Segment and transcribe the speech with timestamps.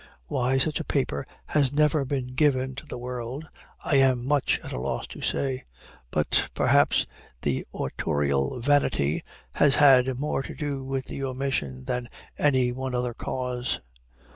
[0.25, 3.47] Why such a paper has never been given to the world,
[3.85, 5.63] I am much at a loss to say
[6.09, 7.05] but, perhaps,
[7.43, 12.09] the autorial vanity has had more to do with the omission than
[12.39, 13.79] any one other cause.